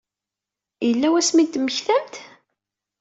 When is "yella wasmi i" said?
0.87-1.45